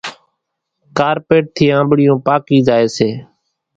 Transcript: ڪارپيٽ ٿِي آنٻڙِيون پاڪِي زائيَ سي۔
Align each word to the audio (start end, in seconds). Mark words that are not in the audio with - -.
ڪارپيٽ 0.97 1.45
ٿِي 1.55 1.65
آنٻڙِيون 1.79 2.17
پاڪِي 2.27 2.57
زائيَ 2.67 2.87
سي۔ 2.95 3.09